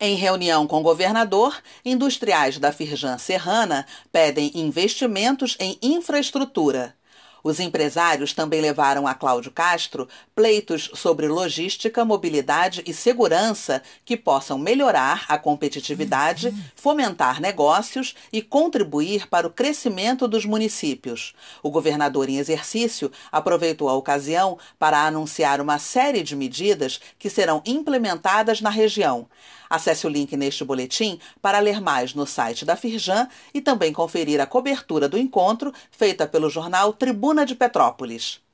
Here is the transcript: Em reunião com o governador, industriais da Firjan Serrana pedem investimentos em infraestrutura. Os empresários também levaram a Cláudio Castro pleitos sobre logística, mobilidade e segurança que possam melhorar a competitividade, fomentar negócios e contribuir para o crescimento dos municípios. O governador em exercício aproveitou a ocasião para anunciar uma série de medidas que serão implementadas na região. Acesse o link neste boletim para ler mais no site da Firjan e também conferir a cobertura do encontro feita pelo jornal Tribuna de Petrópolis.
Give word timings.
Em 0.00 0.14
reunião 0.14 0.64
com 0.64 0.78
o 0.78 0.82
governador, 0.82 1.60
industriais 1.84 2.56
da 2.56 2.70
Firjan 2.70 3.18
Serrana 3.18 3.84
pedem 4.12 4.52
investimentos 4.54 5.56
em 5.58 5.76
infraestrutura. 5.82 6.97
Os 7.48 7.60
empresários 7.60 8.34
também 8.34 8.60
levaram 8.60 9.06
a 9.06 9.14
Cláudio 9.14 9.50
Castro 9.50 10.06
pleitos 10.34 10.90
sobre 10.92 11.26
logística, 11.28 12.04
mobilidade 12.04 12.82
e 12.86 12.92
segurança 12.92 13.82
que 14.04 14.18
possam 14.18 14.58
melhorar 14.58 15.24
a 15.30 15.38
competitividade, 15.38 16.54
fomentar 16.76 17.40
negócios 17.40 18.14
e 18.30 18.42
contribuir 18.42 19.28
para 19.28 19.46
o 19.46 19.50
crescimento 19.50 20.28
dos 20.28 20.44
municípios. 20.44 21.34
O 21.62 21.70
governador 21.70 22.28
em 22.28 22.36
exercício 22.36 23.10
aproveitou 23.32 23.88
a 23.88 23.94
ocasião 23.94 24.58
para 24.78 25.06
anunciar 25.06 25.58
uma 25.58 25.78
série 25.78 26.22
de 26.22 26.36
medidas 26.36 27.00
que 27.18 27.30
serão 27.30 27.62
implementadas 27.64 28.60
na 28.60 28.68
região. 28.68 29.26
Acesse 29.70 30.06
o 30.06 30.10
link 30.10 30.34
neste 30.36 30.64
boletim 30.64 31.18
para 31.42 31.58
ler 31.58 31.80
mais 31.80 32.14
no 32.14 32.26
site 32.26 32.64
da 32.64 32.74
Firjan 32.74 33.28
e 33.52 33.60
também 33.60 33.92
conferir 33.92 34.40
a 34.40 34.46
cobertura 34.46 35.08
do 35.08 35.18
encontro 35.18 35.72
feita 35.90 36.26
pelo 36.26 36.48
jornal 36.48 36.92
Tribuna 36.92 37.37
de 37.44 37.54
Petrópolis. 37.54 38.47